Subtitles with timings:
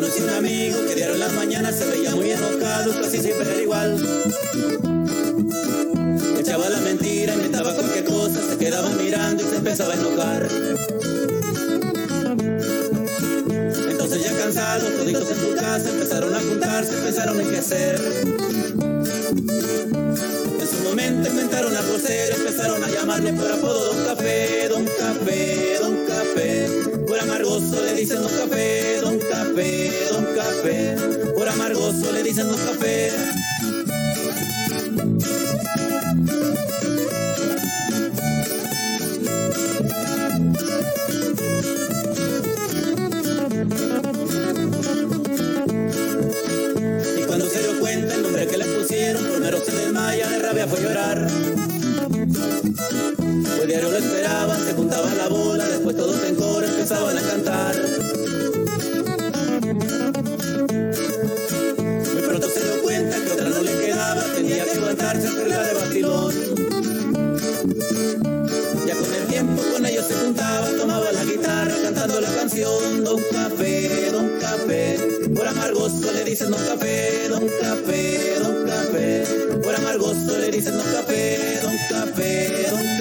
[0.00, 3.96] conocí un amigo que dieron las mañanas se veía muy enojado, casi siempre era igual.
[6.38, 10.48] Echaba la mentira, inventaba cualquier cosa, se quedaba mirando y se empezaba a enojar.
[13.90, 18.00] Entonces ya cansados, toditos en su casa, empezaron a juntarse, pensaron en qué hacer.
[20.60, 25.76] En su momento inventaron a ser, empezaron a llamarle por apodo Don Café, Don Café,
[25.78, 26.68] Don Café.
[27.06, 28.89] Por amargoso le dicen Don Café,
[29.40, 30.96] Café, Don Café.
[31.34, 33.39] Por amargoso le dicen Don Café.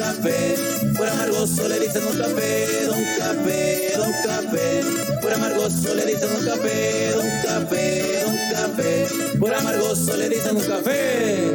[0.09, 0.55] Café.
[0.97, 4.81] Por amargoso le dicen Don Café, Don Café, Don Café.
[5.21, 9.37] Por amargoso le dicen Don Café, Don Café, Don Café.
[9.39, 11.51] Por amargoso le dicen Don Café.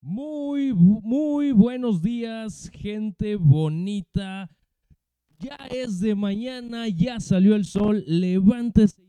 [0.00, 4.50] Muy, muy buenos días, gente bonita.
[5.38, 8.02] Ya es de mañana, ya salió el sol.
[8.08, 9.07] Levántese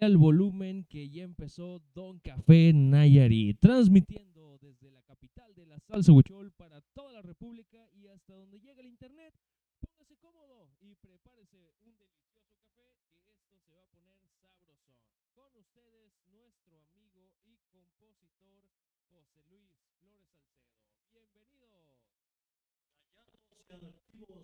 [0.00, 6.12] al volumen que ya empezó Don Café Nayarit, transmitiendo desde la capital de la salsa
[6.12, 9.32] huichol para toda la república y hasta donde llega el internet.
[9.80, 14.76] Póngase cómodo y prepárese un delicioso café que esto se va a poner sabrosón.
[15.34, 18.68] Con ustedes, nuestro amigo y compositor
[19.10, 19.70] José Luis
[21.10, 21.66] Flores Salcedo.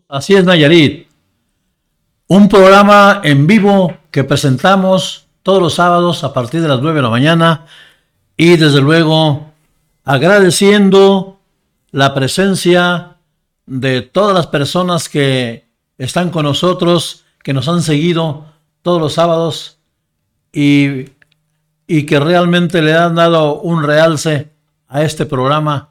[0.08, 1.08] Así es, Nayarit.
[2.28, 7.02] Un programa en vivo que presentamos todos los sábados a partir de las 9 de
[7.02, 7.66] la mañana
[8.36, 9.52] y desde luego
[10.04, 11.40] agradeciendo
[11.90, 13.16] la presencia
[13.66, 18.46] de todas las personas que están con nosotros, que nos han seguido
[18.82, 19.78] todos los sábados
[20.52, 21.10] y,
[21.86, 24.50] y que realmente le han dado un realce
[24.88, 25.90] a este programa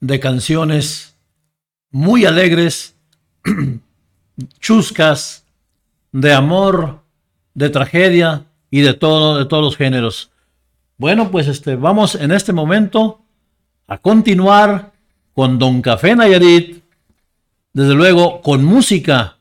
[0.00, 1.16] de canciones
[1.90, 2.94] muy alegres,
[4.60, 5.44] chuscas,
[6.12, 7.00] de amor,
[7.54, 10.30] de tragedia y de todo, de todos los géneros.
[10.96, 13.22] Bueno, pues este, vamos en este momento
[13.86, 14.92] a continuar
[15.34, 16.84] con Don Café Nayarit,
[17.72, 19.38] desde luego con música.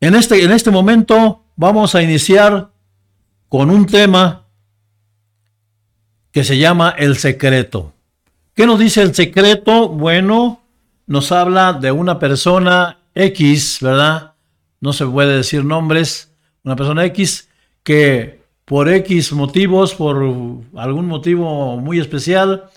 [0.00, 2.70] En este, en este momento vamos a iniciar
[3.48, 4.46] con un tema
[6.32, 7.92] que se llama El Secreto.
[8.54, 9.88] ¿Qué nos dice el secreto?
[9.88, 10.60] Bueno,
[11.06, 14.34] nos habla de una persona X, ¿verdad?
[14.80, 16.31] No se puede decir nombres.
[16.64, 17.48] Una persona X
[17.82, 20.16] que por X motivos, por
[20.76, 22.70] algún motivo muy especial,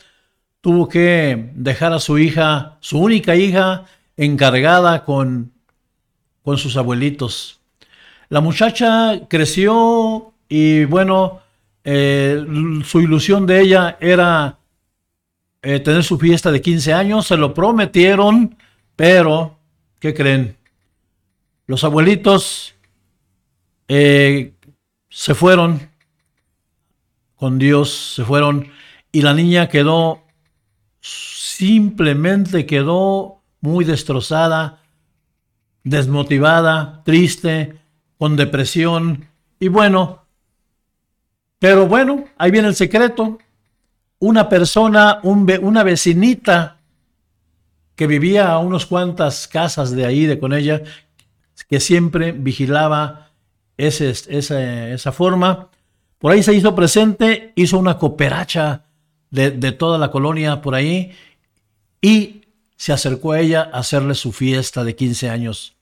[0.62, 3.86] tuvo que dejar a su hija, su única hija,
[4.18, 5.52] encargada con,
[6.44, 7.60] con sus abuelitos.
[8.30, 11.42] La muchacha creció y bueno,
[11.84, 12.44] eh,
[12.84, 14.58] su ilusión de ella era
[15.62, 18.58] eh, tener su fiesta de 15 años, se lo prometieron,
[18.96, 19.58] pero,
[20.00, 20.58] ¿qué creen?
[21.68, 22.75] Los abuelitos
[23.88, 24.54] eh,
[25.10, 25.90] se fueron
[27.36, 28.72] con Dios, se fueron
[29.12, 30.24] y la niña quedó,
[31.02, 34.82] simplemente quedó muy destrozada,
[35.84, 37.80] desmotivada, triste,
[38.18, 39.28] con depresión
[39.60, 40.26] y bueno,
[41.60, 43.40] pero bueno, ahí viene el secreto.
[44.20, 46.78] Una persona, una vecinita
[47.96, 50.82] que vivía a unos cuantas casas de ahí, de con ella,
[51.70, 53.25] que siempre vigilaba
[53.78, 54.06] esa,
[54.94, 55.70] esa forma.
[56.18, 58.86] Por ahí se hizo presente, hizo una cooperacha
[59.30, 61.12] de, de toda la colonia por ahí
[62.02, 62.42] y
[62.78, 65.76] se acercó a ella a hacerle su fiesta de 15 años.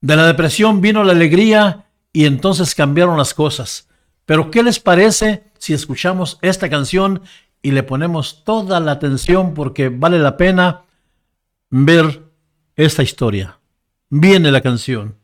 [0.00, 3.88] De la depresión vino la alegría y entonces cambiaron las cosas.
[4.26, 7.22] Pero ¿qué les parece si escuchamos esta canción
[7.62, 10.82] y le ponemos toda la atención porque vale la pena
[11.70, 12.22] ver
[12.76, 13.58] esta historia?
[14.10, 15.21] Viene la canción.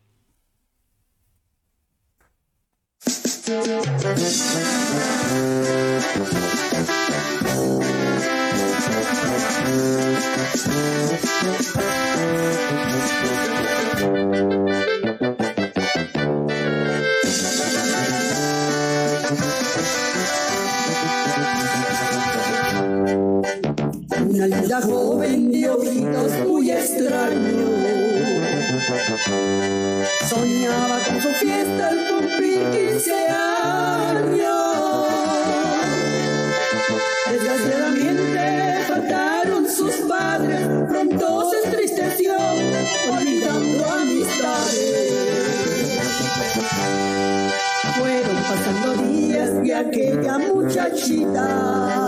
[24.21, 27.69] Una linda joven de ojitos muy extraños.
[30.29, 32.05] Soñaba con su fiesta al
[32.71, 34.59] 15 años.
[37.31, 42.35] Desgraciadamente faltaron sus padres, pronto se entristeció,
[43.11, 45.13] olvidando amistades.
[47.97, 51.98] Fueron pasando días y aquella muchachita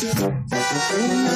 [0.00, 1.27] Una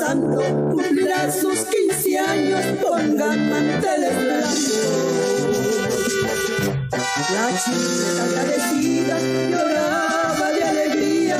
[0.00, 4.76] santo, cumplirá sus 15 años, pongan manteles blancos.
[7.32, 9.16] La chica agradecida
[9.50, 11.38] lloraba de alegría.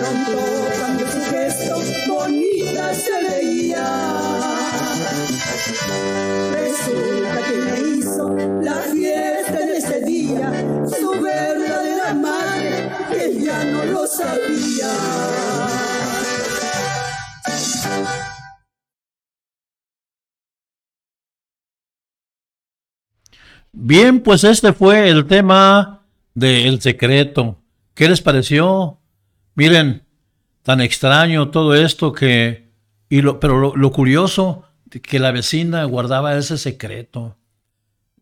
[0.00, 0.36] Pronto
[0.80, 1.74] cambió su gesto,
[2.06, 3.86] bonita se veía.
[6.52, 8.24] Resulta que me hizo
[8.62, 10.52] la fiesta en ese día,
[10.98, 15.45] su verdadera madre, que ya no lo sabía.
[23.78, 26.00] Bien, pues este fue el tema
[26.34, 27.58] de El Secreto.
[27.92, 29.00] ¿Qué les pareció?
[29.54, 30.02] Miren,
[30.62, 32.70] tan extraño todo esto que...
[33.10, 34.64] Y lo, pero lo, lo curioso,
[35.02, 37.36] que la vecina guardaba ese secreto.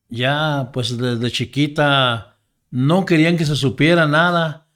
[0.08, 2.36] Ya, pues desde chiquita
[2.72, 4.66] no querían que se supiera nada.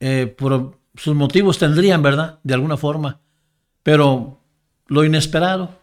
[0.00, 2.40] eh, por sus motivos tendrían, ¿verdad?
[2.42, 3.20] De alguna forma.
[3.82, 4.40] Pero
[4.86, 5.78] lo inesperado.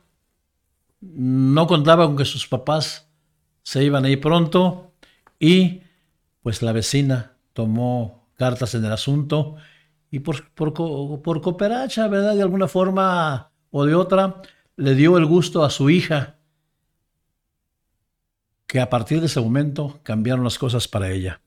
[1.02, 3.13] No contaba con que sus papás
[3.64, 4.92] se iban a ir pronto
[5.40, 5.82] y
[6.42, 9.56] pues la vecina tomó cartas en el asunto
[10.12, 10.74] y por, por,
[11.22, 12.36] por cooperacha, ¿verdad?
[12.36, 14.42] De alguna forma o de otra,
[14.76, 16.36] le dio el gusto a su hija
[18.68, 21.42] que a partir de ese momento cambiaron las cosas para ella.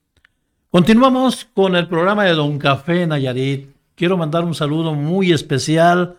[0.71, 3.71] Continuamos con el programa de Don Café Nayarit.
[3.95, 6.17] Quiero mandar un saludo muy especial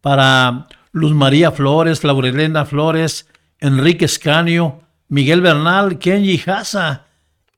[0.00, 3.28] para Luz María Flores, Laurelena Flores,
[3.58, 7.04] Enrique Escanio, Miguel Bernal, Kenji Haza,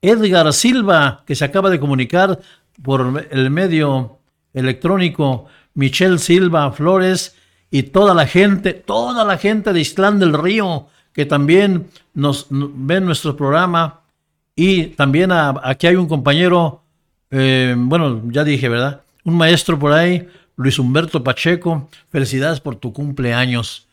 [0.01, 2.41] Edgar Silva, que se acaba de comunicar
[2.83, 4.19] por el medio
[4.53, 7.37] electrónico, Michelle Silva Flores
[7.71, 13.05] y toda la gente, toda la gente de Islán del Río, que también nos, ven
[13.05, 14.01] nuestro programa.
[14.57, 16.83] Y también a- aquí hay un compañero
[17.31, 19.01] eh, bueno, ya dije, ¿verdad?
[19.25, 23.87] Un maestro por ahí, Luis Humberto Pacheco, felicidades por tu cumpleaños.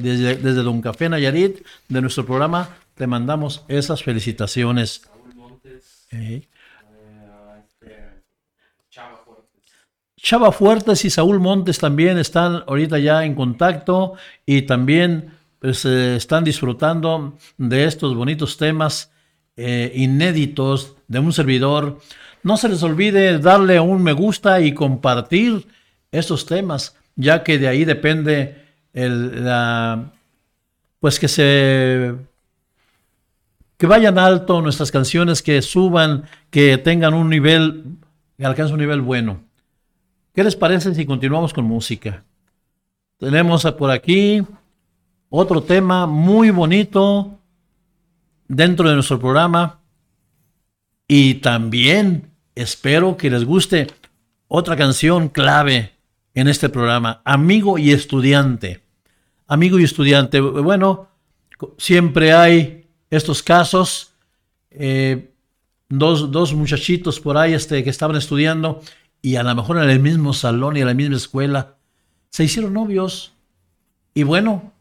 [0.00, 1.58] Desde Don Café Nayarit,
[1.88, 2.70] de nuestro programa,
[3.02, 5.02] te mandamos esas felicitaciones.
[10.16, 14.14] Chava Fuertes y Saúl Montes también están ahorita ya en contacto
[14.46, 19.10] y también pues, eh, están disfrutando de estos bonitos temas
[19.56, 21.98] eh, inéditos de un servidor.
[22.44, 25.66] No se les olvide darle un me gusta y compartir
[26.12, 29.44] estos temas, ya que de ahí depende el,
[31.00, 32.14] pues que se
[33.82, 37.96] que vayan alto nuestras canciones, que suban, que tengan un nivel,
[38.38, 39.40] que alcancen un nivel bueno.
[40.32, 42.22] ¿Qué les parece si continuamos con música?
[43.18, 44.40] Tenemos por aquí
[45.30, 47.40] otro tema muy bonito
[48.46, 49.80] dentro de nuestro programa
[51.08, 53.88] y también espero que les guste
[54.46, 55.90] otra canción clave
[56.34, 58.84] en este programa, Amigo y Estudiante.
[59.48, 61.08] Amigo y Estudiante, bueno,
[61.78, 62.81] siempre hay
[63.12, 64.12] estos casos,
[64.70, 65.30] eh,
[65.88, 68.80] dos, dos, muchachitos por ahí este, que estaban estudiando
[69.20, 71.76] y a lo mejor en el mismo salón y en la misma escuela,
[72.30, 73.32] se hicieron novios.
[74.14, 74.72] Y bueno,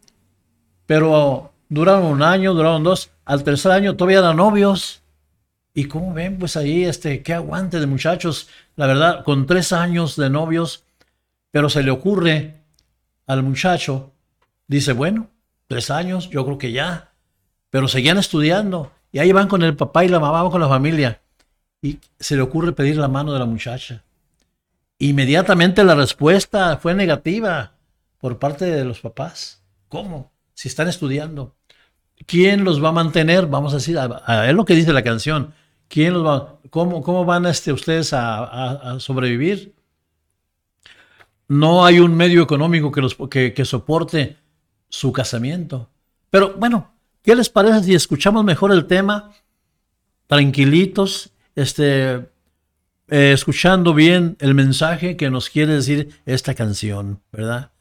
[0.86, 5.02] pero duraron un año, duraron dos, al tercer año todavía eran novios.
[5.74, 8.48] Y como ven, pues ahí, este, qué aguante de muchachos,
[8.78, 10.86] la verdad, con tres años de novios,
[11.52, 12.62] pero se le ocurre
[13.28, 14.12] al muchacho,
[14.68, 15.30] dice, bueno,
[15.68, 17.11] tres años, yo creo que ya,
[17.72, 18.92] pero seguían estudiando.
[19.12, 21.20] Y ahí van con el papá y la mamá, van con la familia.
[21.82, 24.04] Y se le ocurre pedir la mano de la muchacha.
[25.00, 27.74] Inmediatamente la respuesta fue negativa
[28.20, 29.64] por parte de los papás.
[29.90, 30.32] ¿Cómo?
[30.54, 31.56] Si están estudiando.
[32.28, 33.48] ¿Quién los va a mantener?
[33.48, 35.54] Vamos a decir, es lo que dice la canción.
[35.88, 39.74] ¿Quién los va, cómo, cómo van este, ustedes a, sobrevivir?
[41.48, 44.38] No hay un medio económico que, soporte
[44.88, 45.90] su casamiento.
[46.30, 49.32] Pero bueno, ¿qué les parece si escuchamos mejor el tema?
[50.28, 57.72] Tranquilitos, este, eh, escuchando bien el mensaje que nos quiere decir esta canción, ¿verdad?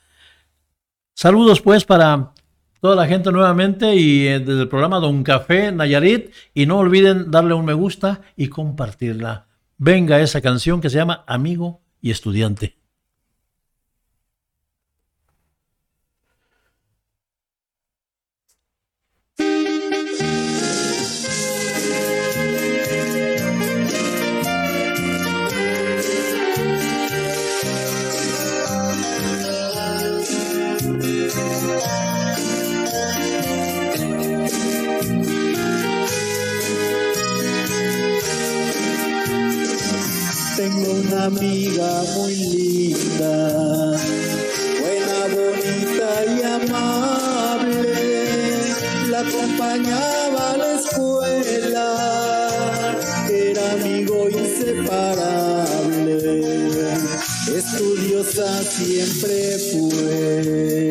[1.14, 2.32] Saludos pues para
[2.80, 7.30] toda la gente nuevamente y eh, desde el programa Don Café Nayarit y no olviden
[7.30, 9.47] darle un me gusta y compartirla.
[9.78, 12.79] Venga esa canción que se llama Amigo y Estudiante.
[41.37, 43.96] Amiga muy linda,
[44.80, 47.94] buena, bonita y amable,
[49.10, 51.88] la acompañaba a la escuela,
[53.30, 56.16] era amigo inseparable,
[57.56, 60.89] estudiosa siempre fue,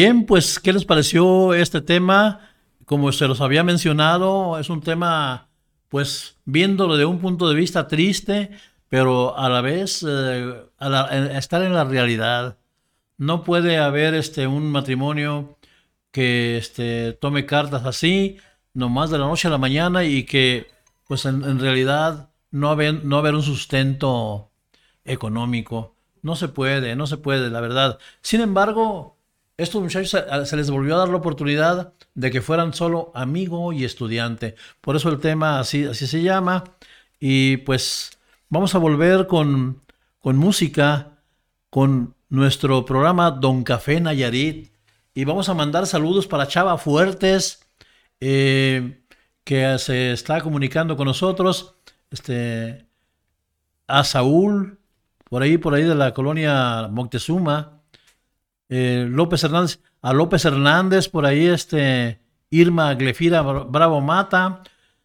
[0.00, 2.52] Bien, pues, ¿qué les pareció este tema?
[2.84, 5.48] Como se los había mencionado, es un tema,
[5.88, 8.50] pues, viéndolo de un punto de vista triste,
[8.88, 12.58] pero a la vez eh, a la- estar en la realidad.
[13.16, 15.58] No puede haber este, un matrimonio
[16.12, 18.36] que este, tome cartas así,
[18.74, 20.68] nomás de la noche a la mañana y que,
[21.08, 24.52] pues, en, en realidad no haber, no haber un sustento
[25.04, 25.96] económico.
[26.22, 27.98] No se puede, no se puede, la verdad.
[28.22, 29.17] Sin embargo,
[29.58, 30.10] estos muchachos
[30.48, 34.54] se, les volvió a dar la oportunidad de que fueran solo amigo y estudiante.
[34.80, 36.64] Por eso el tema así, así se llama.
[37.18, 38.12] Y pues
[38.48, 39.82] vamos a volver con,
[40.20, 41.18] con música,
[41.70, 44.72] con nuestro programa Don Café Nayarit.
[45.12, 47.66] Y vamos a mandar saludos para Chava Fuertes,
[48.20, 49.02] eh,
[49.42, 51.74] que se está comunicando con nosotros.
[52.12, 52.86] Este,
[53.88, 54.78] a Saúl,
[55.28, 57.77] por ahí, por ahí de la colonia Moctezuma.
[58.68, 62.20] Eh, López Hernández, a López Hernández, por ahí este,
[62.50, 64.62] Irma Glefira Bra- Bravo Mata,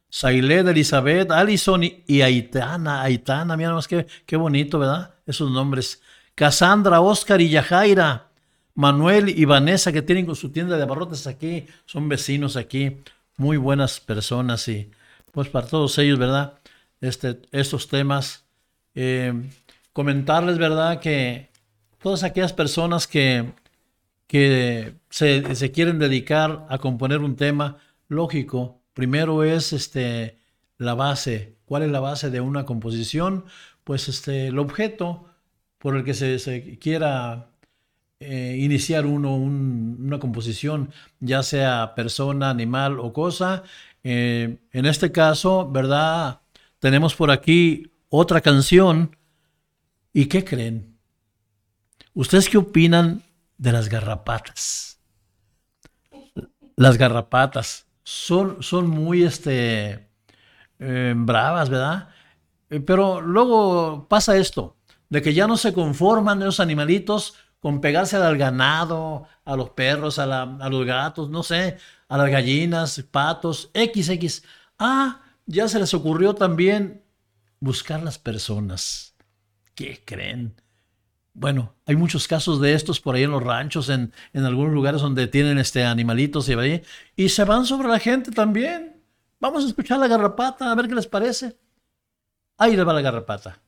[0.09, 5.15] Sailed Elizabeth, Alison y, y Aitana, Aitana, mira más que qué bonito, ¿verdad?
[5.25, 6.01] Esos nombres.
[6.35, 8.27] Cassandra, Oscar y Yajaira,
[8.75, 12.97] Manuel y Vanessa, que tienen con su tienda de abarrotes aquí, son vecinos aquí,
[13.37, 14.91] muy buenas personas y
[15.31, 16.53] pues para todos ellos, ¿verdad?
[17.01, 18.43] Este, estos temas.
[18.95, 19.33] Eh,
[19.93, 20.99] comentarles, ¿verdad?
[20.99, 21.49] Que
[22.03, 23.53] todas aquellas personas que,
[24.27, 30.39] que se, se quieren dedicar a componer un tema, lógico, primero es este,
[30.77, 31.57] la base.
[31.65, 33.45] ¿Cuál es la base de una composición?
[33.83, 35.27] Pues este, el objeto
[35.79, 37.51] por el que se, quiera
[38.19, 43.63] eh, iniciar uno un- una composición, ya sea persona, animal o cosa.
[44.03, 46.41] Eh, en este caso, ¿verdad?
[46.79, 49.15] Tenemos por aquí otra canción.
[50.13, 50.92] ¿Y qué creen?
[52.13, 53.23] ¿Ustedes qué opinan
[53.57, 54.99] de las garrapatas?
[56.75, 60.09] Las garrapatas son, son muy este,
[60.79, 62.09] eh, bravas, ¿verdad?
[62.69, 64.77] Eh, Pero luego pasa esto,
[65.09, 70.19] de que ya no se conforman esos animalitos con pegarse al ganado, a los perros,
[70.19, 71.77] a, los gatos, no sé,
[72.09, 74.43] a las gallinas, patos, XX.
[74.77, 77.03] Ah, ya se les ocurrió también
[77.59, 79.15] buscar las personas.
[79.75, 80.55] ¿Qué creen?
[81.33, 85.01] Bueno, hay muchos casos de estos por ahí en los ranchos, en, en algunos lugares
[85.01, 86.83] donde tienen este animalitos y,
[87.15, 89.01] y se van sobre la gente también.
[89.39, 91.57] Vamos a escuchar la garrapata, a ver qué les parece.
[92.57, 93.62] Ahí le va la garrapata.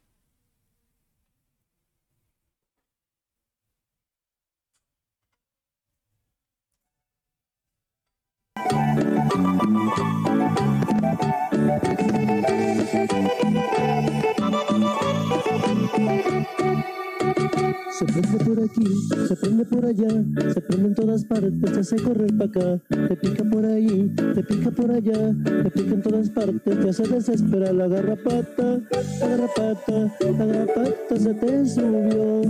[17.97, 18.85] Se prende por aquí,
[19.25, 20.09] se prende por allá,
[20.53, 24.43] se prende en todas partes, te hace correr para acá, te pica por ahí, te
[24.43, 28.81] pica por allá, te pica en todas partes, te hace desesperar la garrapata,
[29.19, 32.41] la garrapata, la garrapata se te subió.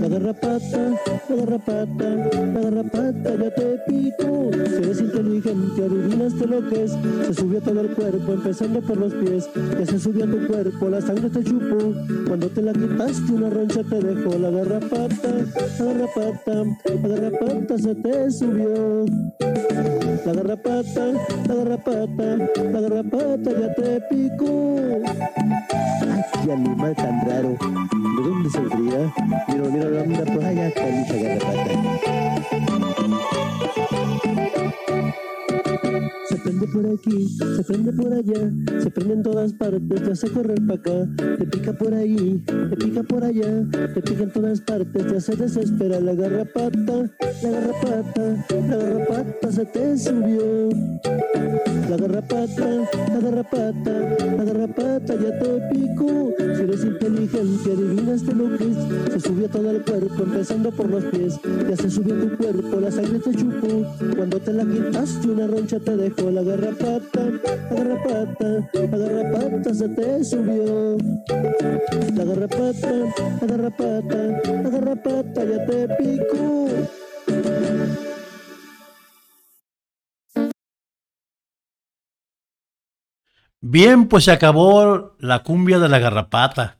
[0.00, 2.10] La garrapata, la garrapata,
[2.52, 4.50] la garrapata ya te picó.
[6.48, 6.92] Lo que es.
[7.26, 9.50] Se subió todo el cuerpo, empezando por los pies.
[9.78, 11.92] Ya se subió a tu cuerpo, la sangre te chupó.
[12.28, 14.38] Cuando te la quitaste, una roncha te dejó.
[14.38, 15.28] La garrapata,
[15.78, 16.64] la garrapata,
[17.02, 19.04] la garrapata se te subió.
[20.24, 21.06] La garrapata,
[21.48, 22.36] la garrapata,
[22.72, 24.76] la garrapata ya te picó.
[26.02, 27.56] Ay, animal tan raro.
[27.58, 29.12] ¿De dónde saldría?
[29.48, 32.06] Mira, mira, mira, mira, por allá está mucha garrapata.
[36.56, 38.50] Se prende por aquí, se prende por allá,
[38.82, 42.76] se prende en todas partes, te hace correr para acá, te pica por ahí, te
[42.76, 48.46] pica por allá, te pica en todas partes, te hace desesperar la garrapata, la garrapata,
[48.48, 50.70] la garrapata se te subió.
[51.88, 52.66] La garrapata,
[53.12, 53.92] la garrapata,
[54.36, 56.32] la garrapata ya te picó.
[56.36, 59.12] Si eres inteligente, adivinaste lo que es.
[59.12, 61.38] Se subió todo el cuerpo, empezando por los pies.
[61.68, 63.86] Ya se subió tu cuerpo, la sangre te chupó.
[64.16, 66.30] Cuando te la quitaste, una roncha te dejó.
[66.30, 67.20] La garrapata,
[67.70, 70.96] la garrapata, la garrapata se te subió.
[72.16, 72.90] La garrapata,
[73.40, 76.66] la garrapata, la garrapata ya te picó.
[83.60, 86.78] Bien, pues se acabó la cumbia de la garrapata.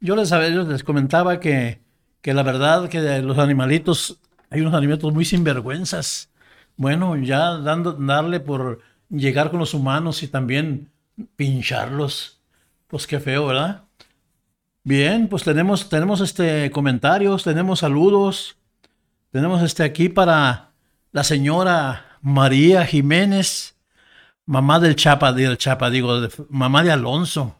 [0.00, 1.80] Yo les, les comentaba que,
[2.20, 6.30] que la verdad que los animalitos, hay unos animalitos muy sinvergüenzas.
[6.76, 10.90] Bueno, ya dando, darle por llegar con los humanos y también
[11.36, 12.40] pincharlos.
[12.86, 13.84] Pues qué feo, ¿verdad?
[14.82, 18.56] Bien, pues tenemos, tenemos este comentarios, tenemos saludos.
[19.30, 20.70] Tenemos este aquí para
[21.10, 23.73] la señora María Jiménez,
[24.46, 27.56] mamá del Chapa, del Chapa, digo, de- mamá de Alonso.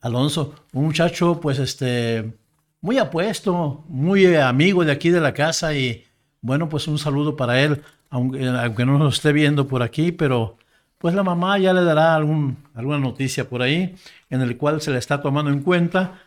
[0.00, 2.32] Alonso, un muchacho, pues este,
[2.80, 6.04] muy apuesto, muy eh, amigo de aquí de la casa y
[6.40, 10.56] bueno, pues un saludo para él, aunque, aunque no nos esté viendo por aquí, pero
[10.98, 13.94] pues la mamá ya le dará algún, alguna noticia por ahí
[14.30, 16.20] en el cual se le está tomando en cuenta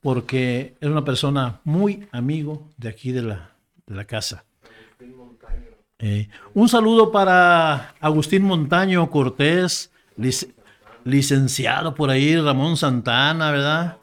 [0.00, 3.50] porque es una persona muy amigo de aquí de la,
[3.86, 4.44] de la casa.
[6.00, 10.52] Eh, un saludo para Agustín Montaño Cortés, lic-
[11.04, 13.96] licenciado por ahí, Ramón Santana, ¿verdad?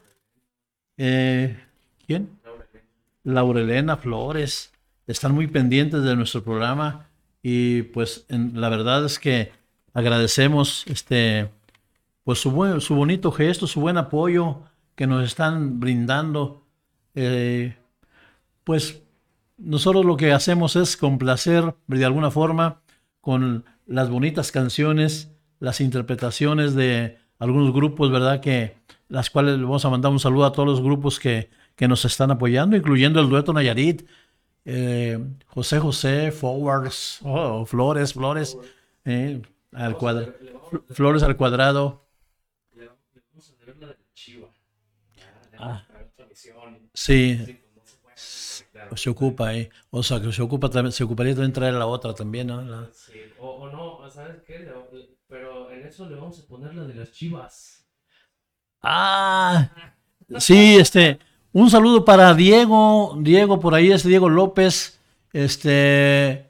[0.98, 1.58] Eh,
[2.06, 2.30] ¿Quién?
[3.24, 4.72] Laurelena Flores.
[5.06, 7.06] Están muy pendientes de nuestro programa
[7.42, 9.52] y pues en- la verdad es que
[9.94, 11.48] agradecemos este
[12.24, 14.62] pues su, buen- su bonito gesto, su buen apoyo
[14.96, 16.64] que nos están brindando.
[17.14, 17.76] Eh,
[18.64, 19.00] pues
[19.58, 22.82] nosotros lo que hacemos es complacer de alguna forma
[23.20, 28.40] con las bonitas canciones, las interpretaciones de algunos grupos, ¿verdad?
[28.40, 28.76] Que
[29.08, 32.04] las cuales le vamos a mandar un saludo a todos los grupos que, que nos
[32.04, 34.06] están apoyando, incluyendo el dueto Nayarit,
[34.64, 38.58] eh, José José, Forwards, oh, Flores, Flores,
[39.04, 39.40] eh,
[39.72, 40.34] al cuadrado,
[40.90, 42.04] Flores al cuadrado.
[45.58, 45.86] Ah,
[46.92, 47.60] sí,
[48.94, 49.68] se ocupa ahí.
[49.90, 52.62] O sea, que se ocupa se ocuparía también traer la otra también, ¿no?
[52.62, 54.68] La- Sí, o, o no, ¿sabes qué?
[55.28, 57.86] Pero en eso le vamos a poner la de las chivas.
[58.82, 59.68] Ah,
[60.38, 61.18] sí, este,
[61.52, 64.98] un saludo para Diego, Diego, por ahí es Diego López,
[65.32, 66.46] este,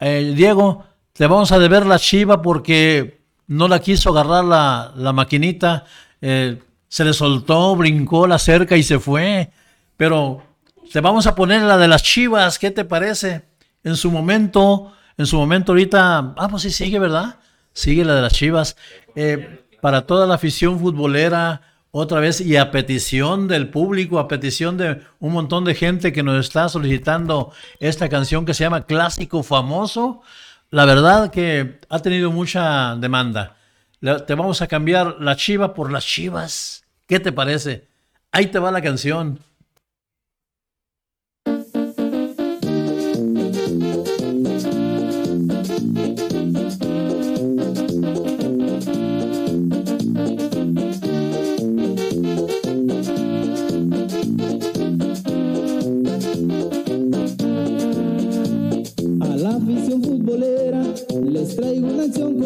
[0.00, 5.12] eh, Diego, te vamos a deber la chiva porque no la quiso agarrar la, la
[5.12, 5.84] maquinita,
[6.20, 9.50] eh, se le soltó, brincó la cerca y se fue,
[9.96, 10.42] pero
[10.92, 13.42] te vamos a poner la de las chivas, ¿qué te parece?
[13.82, 17.36] En su momento, en su momento ahorita, ah, pues sí sigue, ¿verdad?
[17.72, 18.76] Sigue la de las chivas.
[19.16, 24.76] Eh, para toda la afición futbolera, otra vez, y a petición del público, a petición
[24.76, 29.42] de un montón de gente que nos está solicitando esta canción que se llama Clásico
[29.42, 30.22] Famoso,
[30.70, 33.56] la verdad que ha tenido mucha demanda.
[34.00, 36.84] Te vamos a cambiar la chiva por las chivas.
[37.06, 37.86] ¿Qué te parece?
[38.32, 39.38] Ahí te va la canción.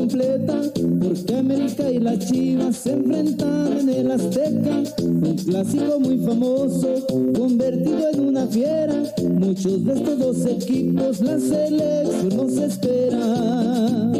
[0.09, 8.09] Porque América y las Chivas se enfrentaron en el Azteca, un clásico muy famoso convertido
[8.13, 9.03] en una fiera.
[9.23, 14.13] Muchos de estos dos equipos la selección nos espera.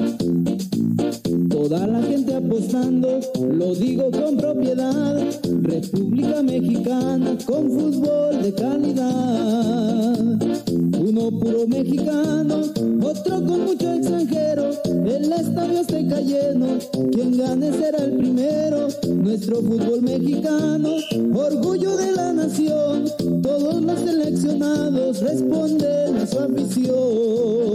[1.49, 5.17] Toda la gente apostando, lo digo con propiedad.
[5.63, 10.09] República Mexicana con fútbol de calidad.
[11.09, 12.61] Uno puro mexicano,
[13.03, 14.73] otro con mucho extranjero.
[14.85, 16.79] El estadio está lleno,
[17.11, 18.89] quien gane será el primero.
[19.15, 20.97] Nuestro fútbol mexicano,
[21.33, 23.07] orgullo de la nación.
[23.43, 27.69] Todos los seleccionados responden a su afición.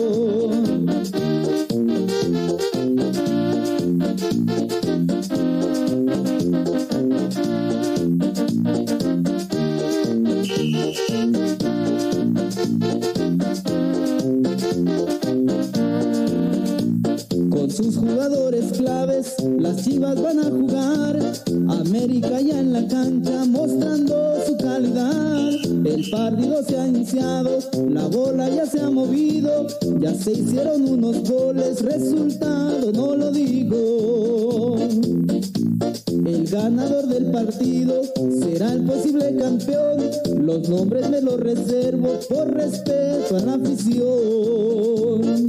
[17.50, 21.34] Con sus jugadores claves, las chivas van a jugar.
[21.70, 24.16] América ya en la cancha mostrando
[24.46, 25.50] su calidad.
[25.86, 29.68] El partido se ha iniciado, la bola ya se ha movido,
[30.00, 34.43] ya se hicieron unos goles, resultado no lo digo.
[36.54, 38.04] Ganador del partido
[38.40, 40.02] será el posible campeón.
[40.38, 45.48] Los nombres me los reservo por respeto a la afición.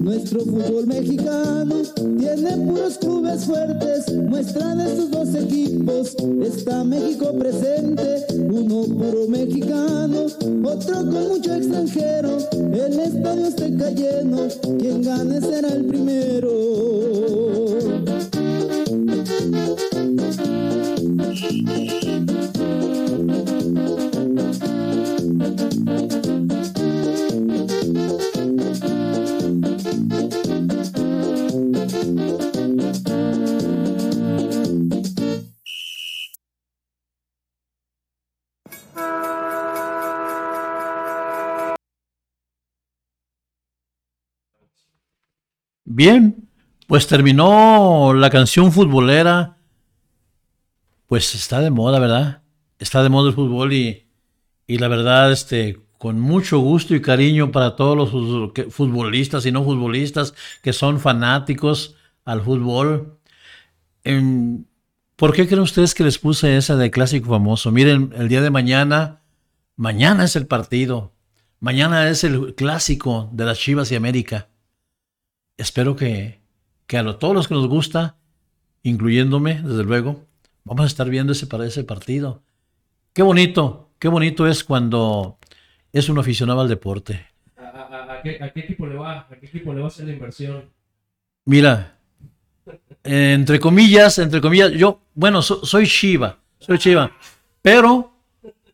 [0.00, 1.76] Nuestro fútbol mexicano
[2.18, 4.12] tiene puros clubes fuertes.
[4.12, 8.26] Muestra de estos dos equipos está México presente.
[8.34, 10.26] Uno puro mexicano,
[10.64, 12.38] otro con mucho extranjero.
[12.72, 14.48] El estadio está lleno,
[14.80, 16.95] quien gane será el primero.
[45.96, 46.46] Bien,
[46.88, 49.56] pues terminó la canción futbolera.
[51.06, 52.42] Pues está de moda, ¿verdad?
[52.78, 54.06] Está de moda el fútbol y,
[54.66, 58.10] y la verdad, este, con mucho gusto y cariño para todos los
[58.74, 61.94] futbolistas y no futbolistas que son fanáticos
[62.26, 63.18] al fútbol.
[65.16, 67.72] ¿Por qué creen ustedes que les puse esa de clásico famoso?
[67.72, 69.22] Miren, el día de mañana,
[69.76, 71.14] mañana es el partido.
[71.58, 74.50] Mañana es el clásico de las Chivas y América
[75.56, 76.40] espero que,
[76.86, 78.16] que a lo- todos los que nos gusta,
[78.82, 80.24] incluyéndome, desde luego,
[80.64, 82.42] vamos a estar viendo ese, para ese partido.
[83.12, 85.38] Qué bonito, qué bonito es cuando
[85.92, 87.26] es un aficionado al deporte.
[87.56, 89.20] ¿A, a- a- a qué, a qué equipo le va?
[89.30, 90.64] ¿A qué equipo le va a hacer la inversión?
[91.46, 91.96] Mira,
[93.04, 97.10] entre comillas, entre comillas, yo, bueno, so- soy Shiva, soy Shiva,
[97.62, 98.12] pero,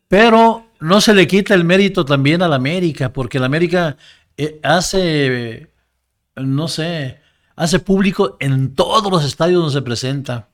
[0.08, 3.96] pero no se le quita el mérito también a la América, porque la América
[4.36, 5.68] eh, hace,
[6.36, 7.20] no sé,
[7.56, 10.48] hace público en todos los estadios donde se presenta.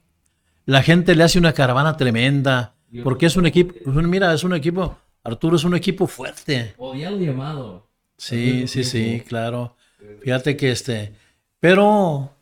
[0.67, 4.99] La gente le hace una caravana tremenda, porque es un equipo, mira, es un equipo,
[5.25, 6.75] Arturo es un equipo fuerte.
[6.79, 7.89] Odiado llamado.
[8.17, 9.77] Sí, sí, sí, claro.
[10.23, 11.15] Fíjate que este,
[11.61, 12.33] pero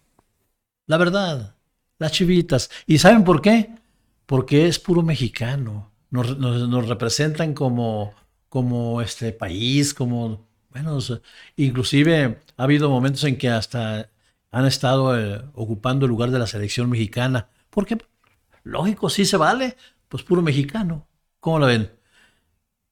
[0.87, 1.55] la verdad,
[1.99, 2.71] las chivitas.
[2.87, 3.71] ¿Y saben por qué?
[4.27, 5.91] Porque es puro mexicano.
[6.11, 8.15] Nos, nos- nos representan como,
[8.49, 10.46] como este país, como,
[10.83, 10.99] bueno,
[11.57, 14.11] inclusive ha habido momentos en que hasta
[14.51, 17.49] han estado eh, ocupando el lugar de la selección mexicana.
[17.71, 17.99] Porque,
[18.65, 19.77] lógico, sí se vale,
[20.09, 21.07] pues puro mexicano.
[21.41, 21.91] ¿Cómo la ven?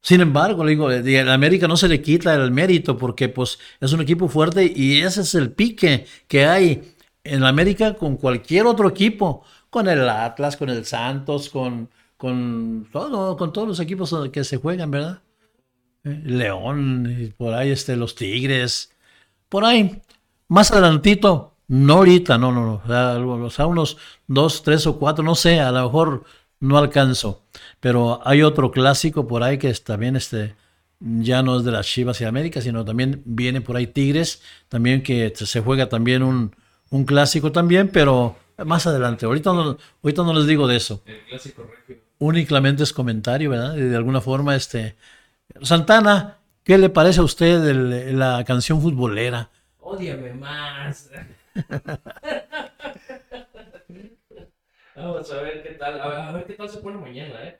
[0.01, 3.59] Sin embargo, le digo, eh, el América no se le quita el mérito porque pues
[3.79, 8.67] es un equipo fuerte y ese es el pique que hay en América con cualquier
[8.67, 14.15] otro equipo, con el Atlas, con el Santos, con, con todo, con todos los equipos
[14.31, 15.21] que se juegan, ¿verdad?
[16.05, 18.91] León, y por ahí este, los Tigres,
[19.49, 20.01] por ahí,
[20.47, 25.33] más adelantito, no ahorita, no, no, no, o sea, unos dos, tres o cuatro, no
[25.33, 26.23] sé, a lo mejor
[26.59, 27.41] no alcanzo,
[27.79, 30.55] pero hay otro clásico por ahí que es también este,
[30.99, 35.01] ya no es de las Chivas y América, sino también viene por ahí Tigres, también
[35.01, 36.55] que se juega también un,
[36.91, 41.01] un clásico también, pero más adelante, ahorita no, ahorita no les digo de eso.
[41.05, 41.67] El clásico
[42.19, 43.75] únicamente es comentario, ¿verdad?
[43.75, 44.95] Y de alguna forma, este.
[45.61, 49.49] Santana, ¿qué le parece a usted el- la canción futbolera?
[49.79, 51.09] Ódiame más.
[54.95, 55.99] Vamos a ver qué tal.
[56.01, 57.59] A ver, a ver qué tal se pone mañana, ¿eh?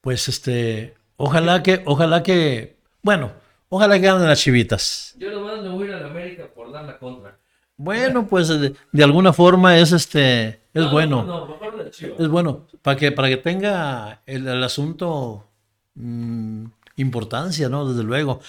[0.00, 3.32] Pues este, ojalá que, ojalá que, bueno,
[3.68, 5.14] ojalá que ganen las chivitas.
[5.18, 7.38] Yo nomás le voy a ir a la América por dar la contra.
[7.76, 11.24] Bueno, pues de, de alguna forma es este, es No, bueno.
[11.24, 11.90] No, no, mejor.
[12.18, 15.46] Es bueno, para que, para que tenga el, el asunto
[15.94, 16.64] mm,
[16.96, 17.88] importancia, ¿no?
[17.88, 18.40] Desde luego.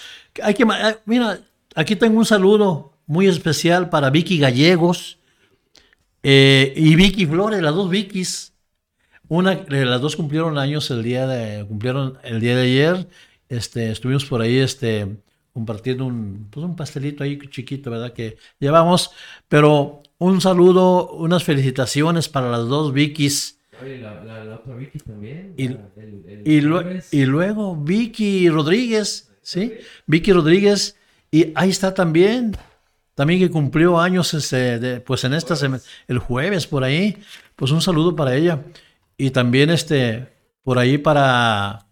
[0.41, 1.39] Hay que, ah, mira,
[1.75, 5.17] aquí tengo un saludo muy especial para Vicky Gallegos
[6.23, 8.53] eh, y Vicky Flores, las dos Vickys.
[9.29, 13.07] Una, eh, las dos cumplieron años el día de, cumplieron el día de ayer.
[13.49, 15.17] Este, estuvimos por ahí, este,
[15.53, 18.13] compartiendo un, pues un pastelito ahí chiquito, ¿verdad?
[18.13, 19.11] Que llevamos.
[19.47, 23.56] Pero un saludo, unas felicitaciones para las dos Vickys.
[23.83, 25.53] Oye, la, la, la otra Vicky también.
[25.57, 27.13] Y- la- el- el Y, lue- jueves.
[27.13, 29.73] y luego Vicky Rodríguez, ¿sí?
[30.05, 30.95] Vicky Rodríguez.
[31.31, 32.55] Y ahí está también,
[33.15, 37.17] también que cumplió años este, de- pues en esta semana, el jueves por ahí.
[37.55, 38.63] Pues un saludo para ella.
[39.17, 40.27] Y también este,
[40.63, 41.85] por ahí para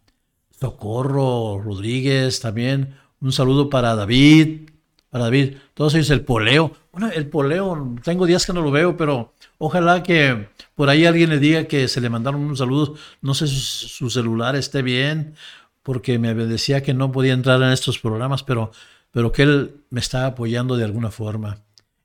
[0.60, 2.96] Socorro Rodríguez también.
[3.20, 4.70] Un saludo para David,
[5.10, 5.56] para David.
[5.74, 6.74] Todos ellos el poleo.
[6.96, 11.30] Bueno, el poleo, tengo días que no lo veo, pero ojalá que por ahí alguien
[11.30, 12.96] le diga que se le mandaron un saludo.
[13.22, 15.36] No sé si su celular esté bien,
[15.84, 18.72] porque me decía que no podía entrar en estos programas, pero,
[19.12, 21.58] pero que él me está apoyando de alguna forma.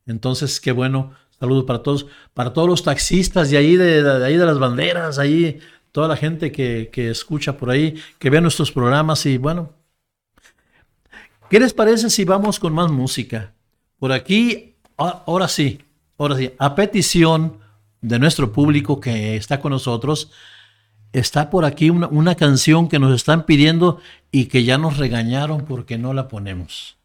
[0.06, 1.12] Entonces, qué bueno.
[1.38, 5.60] Saludos para todos, para todos los taxistas de ahí de, ahí de las banderas, ahí
[5.92, 9.72] toda la gente que, que escucha por ahí, que ve nuestros programas y bueno.
[11.48, 13.54] ¿Qué les parece si vamos con más música?
[14.00, 14.69] Por aquí,
[15.00, 15.80] ahora sí,
[16.18, 17.58] ahora sí, a petición
[18.02, 20.30] de nuestro público que está con nosotros,
[21.12, 25.98] está por aquí una, canción que nos están pidiendo y que ya nos regañaron porque
[25.98, 26.96] no la ponemos.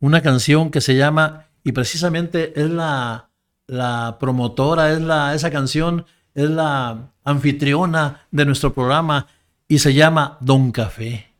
[0.00, 3.30] Una canción que se llama, y precisamente es la,
[3.66, 9.26] la promotora, es la, esa canción es la anfitriona de nuestro programa
[9.68, 11.32] y se llama Don Café.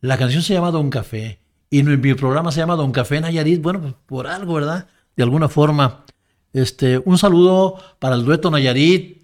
[0.00, 1.41] La canción se llama Don Café
[1.72, 3.62] y mi programa se llama Don Café Nayarit.
[3.62, 4.88] Bueno, pues por algo, ¿verdad?
[5.16, 6.04] De alguna forma.
[6.52, 9.22] Este, un saludo para el dueto Nayarit,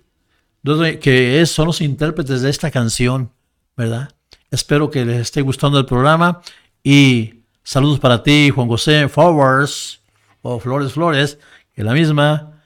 [0.64, 3.30] que son los intérpretes de esta canción,
[3.76, 4.14] ¿verdad?
[4.50, 6.40] Espero que les esté gustando el programa
[6.82, 10.00] y saludos para ti, Juan José Flowers
[10.40, 11.38] o Flores Flores,
[11.74, 12.62] que la misma,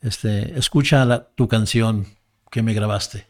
[0.00, 2.04] este, escucha tu canción
[2.50, 3.29] que me grabaste.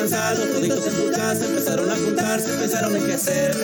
[0.00, 3.54] Cansados, toditos en tu casa, empezaron a juntarse, pensaron en qué hacer.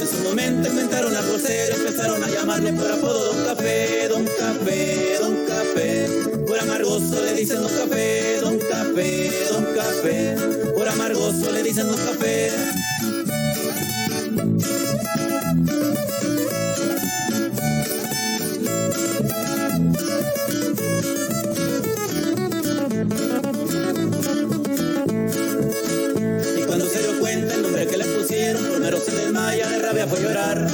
[0.00, 5.18] En su momento inventaron algo serio, empezaron a llamarle por apodo Don Café, Don Café,
[5.20, 6.08] Don Café.
[6.46, 10.36] Por amargoso le dicen Don Café, Don Café, Don Café.
[10.74, 12.83] Por amargoso le dicen Don Café.
[30.14, 30.66] Fue llorar.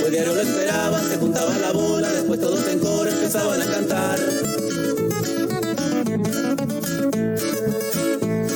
[0.00, 4.18] Pues lo esperaban, se juntaba la bola, después todos en coro empezaban a cantar.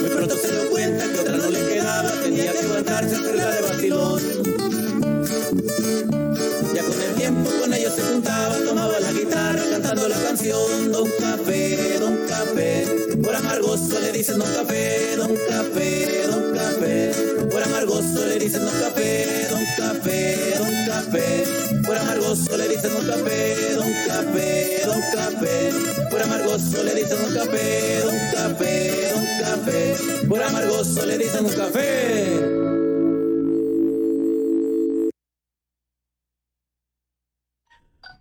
[0.00, 3.50] Muy pronto se dio cuenta que otra no le quedaba, tenía que aguantarse entre la
[3.50, 4.20] de Basilón.
[6.74, 11.08] Ya con el tiempo con ellos se juntaba, tomaba la guitarra cantando la canción Don
[11.20, 12.86] Café, Don Café.
[13.22, 16.21] Por amargoso le dicen Don Café, Don Café.
[17.62, 21.44] Por amargoso le dicen Don Café, Don Café, Don Café.
[21.86, 25.70] Por amargoso le dicen Don Café, Don Café, Don Café.
[26.10, 30.26] Por amargoso le dicen Don Café, Don Café, Don Café.
[30.28, 32.40] Por amargoso le dicen Don Café.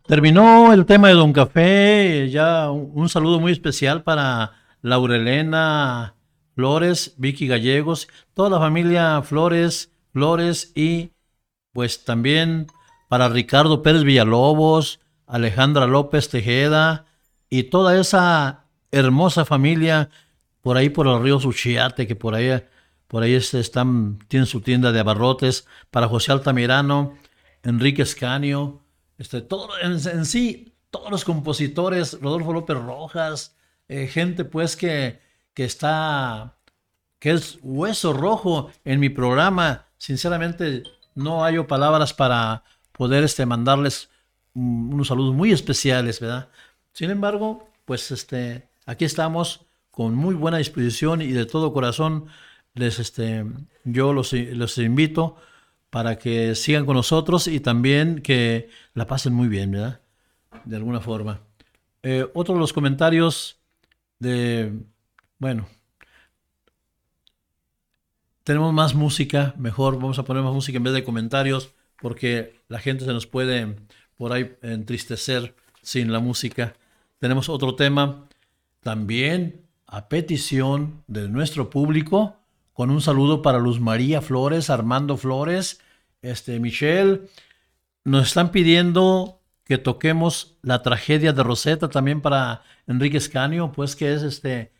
[0.05, 4.51] Terminó el tema de Don Café, ya un, un saludo muy especial para
[4.83, 6.13] Laurelena
[6.61, 11.09] Flores, Vicky Gallegos, toda la familia Flores, Flores y
[11.73, 12.67] pues también
[13.09, 17.05] para Ricardo Pérez Villalobos, Alejandra López Tejeda
[17.49, 20.11] y toda esa hermosa familia
[20.61, 22.61] por ahí por el río Suchiate, que por ahí,
[23.07, 27.17] por ahí este, están, tienen su tienda de abarrotes, para José Altamirano,
[27.63, 28.83] Enrique Escanio,
[29.17, 35.65] este, todo, en, sí, todos los compositores, Rodolfo López Rojas, eh, gente pues que, que
[35.65, 36.55] está,
[37.19, 39.85] que es hueso rojo en mi programa.
[39.97, 40.83] Sinceramente,
[41.15, 44.09] no hallo palabras para poder este, mandarles
[44.53, 46.49] unos saludos muy especiales, ¿verdad?
[46.93, 52.27] Sin embargo, pues este, aquí estamos con muy buena disposición y de todo corazón
[52.73, 53.45] les, este,
[53.83, 55.37] yo los, los invito
[55.89, 60.01] para que sigan con nosotros y también que la pasen muy bien, ¿verdad?
[60.63, 61.41] De alguna forma.
[62.03, 63.59] Eh, otro de los comentarios
[64.19, 64.73] de,
[65.41, 65.67] bueno,
[68.43, 72.77] tenemos más música, mejor vamos a poner más música en vez de comentarios, porque la
[72.77, 73.75] gente se nos puede
[74.17, 76.75] por ahí entristecer sin la música.
[77.17, 78.27] Tenemos otro tema
[78.81, 82.35] también a petición de nuestro público,
[82.71, 85.81] con un saludo para Luz María Flores, Armando Flores,
[86.21, 87.21] este Michelle.
[88.03, 94.13] Nos están pidiendo que toquemos la tragedia de Rosetta también para Enrique Escanio, pues que
[94.13, 94.71] es este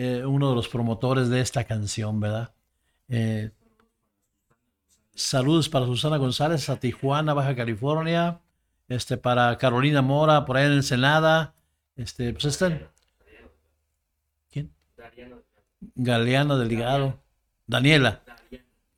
[0.00, 2.52] eh, uno de los promotores de esta canción, ¿verdad?
[3.08, 3.50] Eh,
[5.12, 8.40] saludos para Susana González a Tijuana, Baja California,
[8.86, 11.52] este para Carolina Mora por ahí en Ensenada,
[11.96, 12.88] este pues están
[14.52, 14.72] ¿Quién?
[15.96, 17.18] Galeana Delgado.
[17.66, 18.22] Daniela.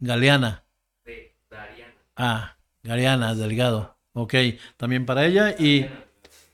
[0.00, 0.64] Galeana.
[2.14, 3.96] Ah, Galeana Delgado.
[4.12, 4.34] Ok,
[4.76, 5.54] también para ella.
[5.58, 5.88] Y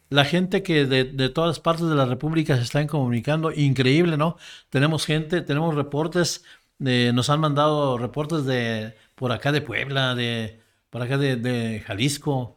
[0.08, 4.36] la gente que de, todas partes de la República se están comunicando, increíble, ¿no?
[4.70, 6.44] Tenemos gente, tenemos reportes,
[6.78, 12.56] nos han mandado reportes de por acá de Puebla, de por acá de, de Jalisco,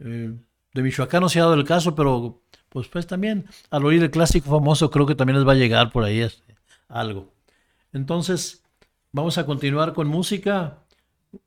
[0.00, 0.32] eh,
[0.72, 4.10] de Michoacán no se ha dado el caso, pero pues pues también al oír el
[4.10, 6.56] clásico famoso creo que también les va a llegar por ahí este,
[6.88, 7.32] algo.
[7.92, 8.62] Entonces,
[9.12, 10.78] vamos a continuar con música.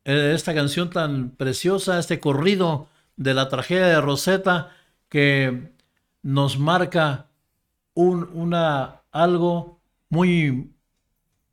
[0.04, 4.70] Eh, esta canción tan preciosa, este corrido de la tragedia de Rosetta
[5.14, 5.70] que
[6.24, 7.30] nos marca
[7.94, 10.74] un, una, algo muy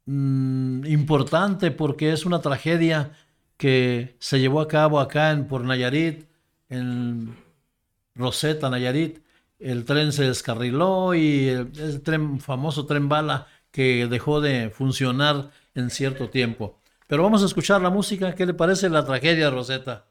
[0.08, 3.12] mm, importante porque es una tragedia
[3.58, 6.26] que se llevó a cabo acá en, por Nayarit,
[6.70, 7.38] en
[8.16, 9.20] Rosetta, Nayarit.
[9.60, 15.92] El tren se descarriló y el, tren, famoso tren bala que dejó de funcionar en
[15.92, 16.80] cierto tiempo.
[17.06, 18.34] Pero vamos a escuchar la música.
[18.34, 20.08] ¿Qué le parece la tragedia Rosetta?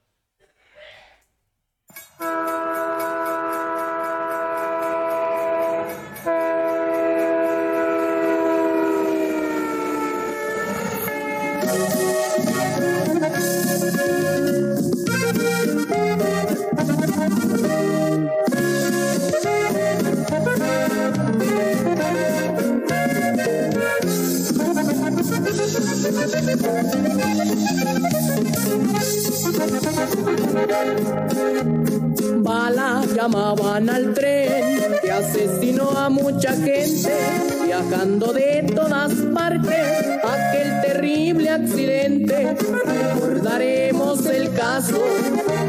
[32.43, 37.13] Bala llamaban al tren que asesinó a mucha gente
[37.65, 39.77] viajando de todas partes
[40.25, 42.57] aquel terrible accidente.
[42.87, 45.01] Recordaremos el caso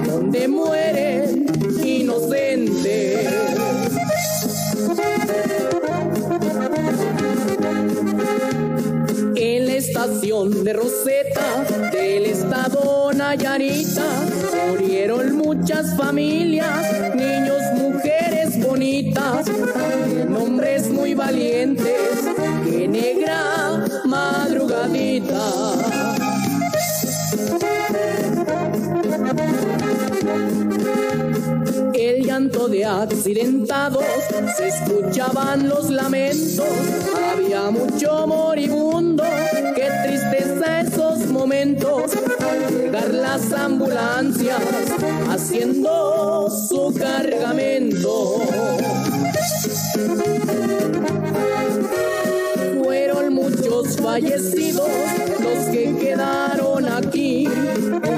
[0.05, 1.45] donde mueren
[1.83, 3.27] inocentes.
[10.01, 14.03] De Rosetta del estado Nayarita
[14.67, 19.45] murieron muchas familias, niños, mujeres bonitas,
[20.35, 21.85] hombres muy valientes,
[22.65, 25.75] que negra madrugadita.
[31.93, 34.03] El llanto de accidentados,
[34.57, 36.65] se escuchaban los lamentos,
[37.31, 38.90] había mucho moribundo,
[41.65, 42.11] momentos,
[43.11, 44.61] las ambulancias
[45.29, 48.41] haciendo su cargamento.
[52.83, 54.89] Fueron muchos fallecidos
[55.39, 57.47] los que quedaron aquí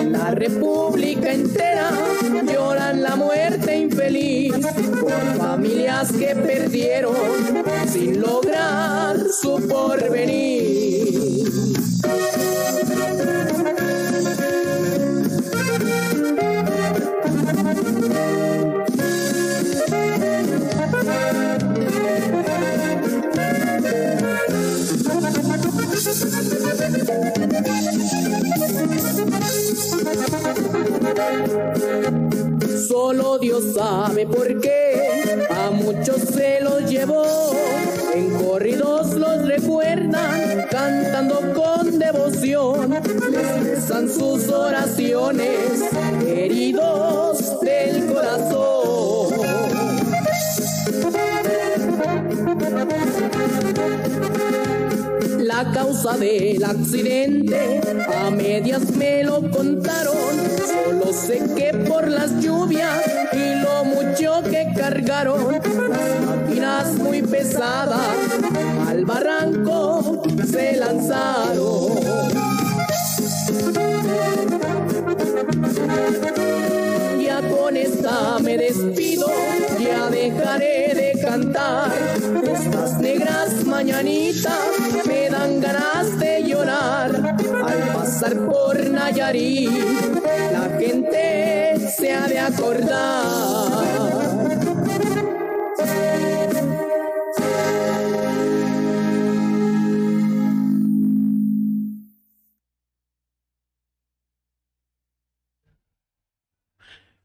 [0.10, 1.91] la república entera
[2.46, 4.54] lloran la muerte infeliz
[5.38, 7.16] familias que perdieron
[7.88, 10.82] sin lograr su porvenir.
[32.88, 37.25] Solo Dios sabe por qué a muchos se los llevó.
[38.13, 42.91] En corridos los recuerdan, cantando con devoción.
[43.31, 45.72] Les sus oraciones,
[55.84, 57.81] causa del accidente
[58.15, 60.15] a medias me lo contaron.
[60.65, 63.01] Solo sé que por las lluvias
[63.34, 65.59] y lo mucho que cargaron,
[66.25, 68.15] máquinas muy pesadas
[68.88, 71.91] al barranco se lanzaron.
[77.21, 79.27] Ya con esta me despido,
[79.79, 81.91] ya dejaré de cantar.
[83.24, 87.09] Negras mañanitas me dan ganas de llorar.
[87.63, 89.71] Al pasar por Nayarit,
[90.51, 93.63] la gente se ha de acordar.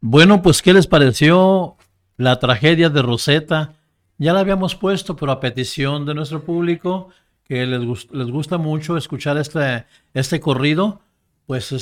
[0.00, 1.76] Bueno, pues ¿qué les pareció
[2.16, 3.77] la tragedia de Rosetta?
[4.18, 7.08] Ya la habíamos puesto, pero a petición de nuestro público,
[7.44, 11.00] que les, les gusta mucho escuchar este, este corrido,
[11.46, 11.74] pues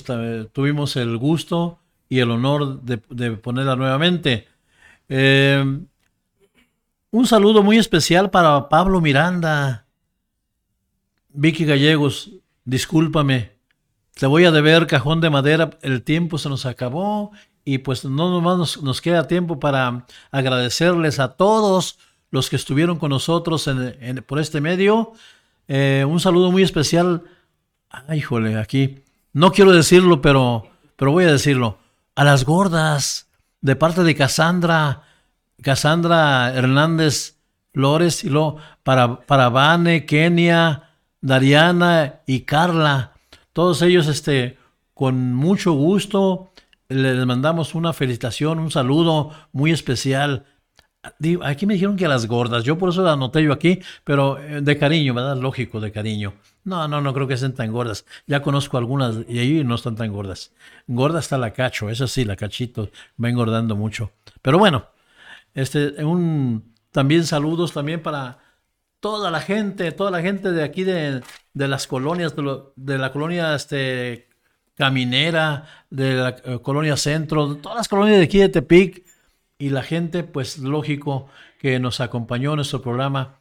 [0.53, 2.99] tuvimos el gusto y el honor de,
[3.33, 4.47] ponerla nuevamente.
[5.09, 5.81] Eh,
[7.11, 9.87] un saludo muy especial para Pablo Miranda.
[11.31, 12.31] Vicky Gallegos,
[12.65, 13.53] discúlpame,
[14.15, 17.33] te voy a deber cajón de madera, el tiempo se nos acabó
[17.65, 21.99] y pues no nomás nos queda tiempo para agradecerles a todos
[22.37, 25.13] los que estuvieron con nosotros en- por este medio.
[25.69, 27.23] Eh, un saludo muy especial.
[27.91, 29.03] Ay, híjole, aquí.
[29.33, 31.79] No quiero decirlo, pero, pero voy a decirlo.
[32.15, 33.29] A las gordas,
[33.61, 35.03] de parte de Cassandra,
[35.63, 37.37] Cassandra Hernández
[37.73, 43.13] Flores, y luego para, para Vane, Kenia, Dariana y Carla.
[43.53, 44.59] Todos ellos, este,
[44.95, 46.51] con mucho gusto,
[46.89, 50.45] les mandamos una felicitación, un saludo muy especial.
[51.43, 54.39] Aquí me dijeron que a las gordas, yo por eso la anoté yo aquí, pero
[54.39, 55.37] eh, de cariño, ¿verdad?
[55.37, 56.35] Lógico, de cariño.
[56.65, 58.05] No, no, no creo que estén tan gordas.
[58.27, 60.53] Ya conozco algunas y ahí no están tan gordas.
[60.87, 62.91] Gorda está la cacho, eso sí, la cachito
[63.23, 64.11] va engordando mucho.
[64.43, 64.87] Pero bueno,
[65.55, 68.39] este, un, también saludos también para
[69.01, 71.23] toda la gente, toda la gente de aquí de,
[71.55, 74.29] de las colonias, de, lo- de la colonia este,
[74.75, 79.05] Caminera, de la eh, colonia Centro, de todas las colonias de aquí de Tepic
[79.59, 81.29] y la gente, pues lógico,
[81.59, 83.39] que nos acompañó en nuestro programa.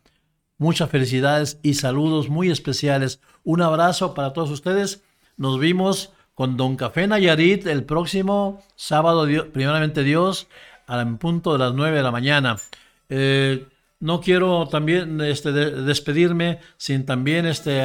[0.57, 3.19] Muchas felicidades y saludos muy especiales.
[3.43, 5.03] Un abrazo para todos ustedes.
[5.37, 10.47] Nos vimos con Don Café Nayarit el próximo sábado, Dio- primeramente Dios,
[10.87, 12.57] al punto de las 9 de la mañana.
[13.09, 13.65] Eh,
[13.99, 17.81] no quiero también este, de- despedirme sin también este,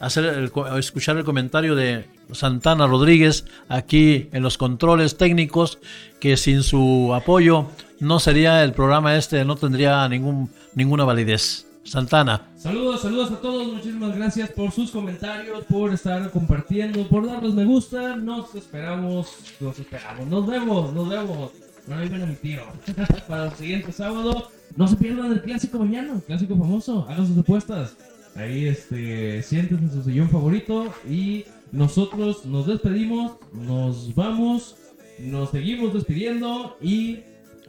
[0.00, 5.78] hacer el escuchar el comentario de Santana Rodríguez aquí en los controles técnicos,
[6.20, 7.66] que sin su apoyo
[8.00, 11.66] no sería el programa este, no tendría ningún, ninguna validez.
[11.86, 12.48] Santana.
[12.56, 13.72] Saludos, saludos a todos.
[13.72, 18.16] Muchísimas gracias por sus comentarios, por estar compartiendo, por darnos me gusta.
[18.16, 19.28] Nos esperamos,
[19.60, 20.26] nos esperamos.
[20.26, 21.52] Nos vemos, nos vemos.
[21.86, 21.96] No
[22.26, 22.62] mi tío.
[23.28, 24.50] Para el siguiente sábado.
[24.74, 27.06] No se pierdan el clásico mañana, clásico famoso.
[27.08, 27.96] Hagan sus apuestas.
[28.34, 30.92] Ahí, este, siéntense en su sillón favorito.
[31.08, 31.44] Y
[31.76, 34.76] nosotros nos despedimos, nos vamos,
[35.18, 36.76] nos seguimos despidiendo.
[36.80, 37.20] Y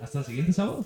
[0.01, 0.85] hasta el siguiente sábado.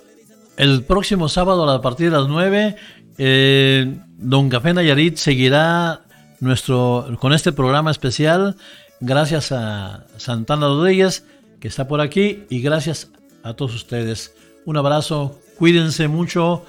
[0.57, 2.75] El próximo sábado a partir de las 9,
[3.17, 6.01] eh, Don Café Nayarit seguirá
[6.39, 8.55] nuestro, con este programa especial.
[8.99, 11.23] Gracias a Santana Rodríguez,
[11.59, 13.11] que está por aquí, y gracias
[13.43, 14.33] a todos ustedes.
[14.65, 16.65] Un abrazo, cuídense mucho,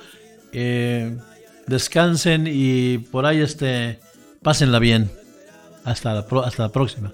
[0.53, 1.17] eh,
[1.67, 3.99] descansen y por ahí este,
[4.43, 5.22] pásenla bien.
[5.85, 7.13] Hasta la, pro- hasta la próxima.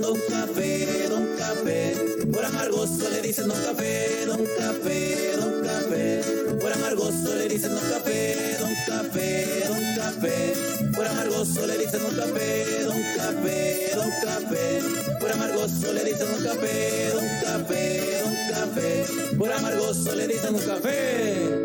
[0.00, 1.94] Don Café, Don Café.
[2.32, 5.65] Por amargoso le dicen Don Café, Don Café, Don Café.
[5.88, 10.54] Por amargoso le dicen Don Café, Don Café, Don Café.
[10.92, 14.80] Por amargoso le dicen Don Café, Don Café, Don Café.
[15.20, 19.36] Por amargoso le dicen Don Café, Don Café, Don Café.
[19.38, 21.55] Por amargoso le dicen Don Café.